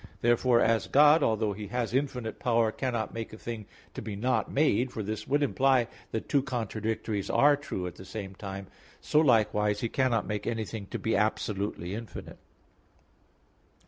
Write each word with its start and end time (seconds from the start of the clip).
Therefore, 0.21 0.59
as 0.59 0.87
God, 0.87 1.21
although 1.21 1.53
He 1.53 1.67
has 1.67 1.93
infinite 1.93 2.39
power, 2.39 2.71
cannot 2.71 3.13
make 3.13 3.33
a 3.33 3.37
thing 3.37 3.67
to 3.93 4.01
be 4.01 4.15
not 4.15 4.51
made 4.51 4.91
(for 4.91 5.03
this 5.03 5.27
would 5.27 5.43
imply 5.43 5.87
that 6.09 6.27
two 6.27 6.41
contradictories 6.41 7.29
are 7.29 7.55
true 7.55 7.85
at 7.85 7.93
the 7.97 8.03
same 8.03 8.33
time), 8.33 8.65
so 8.99 9.19
likewise 9.19 9.81
He 9.81 9.89
cannot 9.89 10.25
make 10.25 10.47
anything 10.47 10.87
to 10.87 10.97
be 10.97 11.15
absolutely 11.15 11.93
infinite. 11.93 12.39